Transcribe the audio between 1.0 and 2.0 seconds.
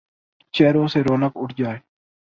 رونق اڑ جائے،